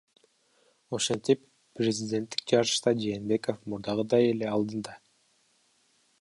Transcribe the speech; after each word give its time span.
Ошентип, 0.97 1.43
президенттик 1.79 2.43
жарышта 2.53 2.95
Жээнбеков 3.05 3.61
мурдагыдай 3.69 4.27
эле 4.31 4.49
алдыда. 4.57 4.97